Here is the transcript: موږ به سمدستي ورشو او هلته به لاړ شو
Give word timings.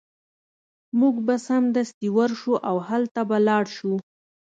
موږ 0.99 1.15
به 1.25 1.35
سمدستي 1.47 2.07
ورشو 2.17 2.53
او 2.69 2.75
هلته 2.87 3.21
به 3.29 3.37
لاړ 3.47 3.63
شو 3.75 3.91